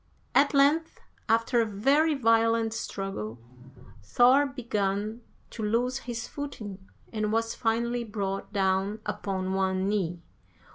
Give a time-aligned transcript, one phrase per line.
[0.33, 0.99] At length,
[1.29, 3.37] after a very violent struggle,
[4.01, 10.19] Thor began to lose his footing, and was finally brought down upon one knee.